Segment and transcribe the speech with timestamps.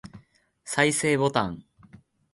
[0.65, 1.63] 再生ボタン